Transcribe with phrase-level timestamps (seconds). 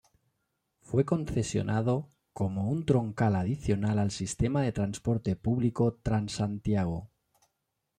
[0.79, 7.11] Fue concesionado como un troncal adicional al sistema de transporte público Transantiago.